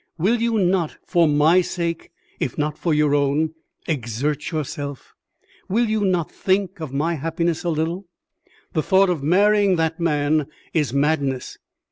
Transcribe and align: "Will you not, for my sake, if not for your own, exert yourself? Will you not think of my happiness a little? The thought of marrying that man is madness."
"Will 0.17 0.41
you 0.41 0.57
not, 0.57 0.97
for 1.05 1.27
my 1.27 1.61
sake, 1.61 2.09
if 2.39 2.57
not 2.57 2.75
for 2.75 2.91
your 2.91 3.13
own, 3.13 3.53
exert 3.87 4.49
yourself? 4.49 5.13
Will 5.69 5.87
you 5.87 6.03
not 6.03 6.31
think 6.31 6.79
of 6.81 6.91
my 6.91 7.13
happiness 7.13 7.63
a 7.63 7.69
little? 7.69 8.07
The 8.73 8.81
thought 8.81 9.11
of 9.11 9.21
marrying 9.21 9.75
that 9.75 9.99
man 9.99 10.47
is 10.73 10.91
madness." 10.91 11.59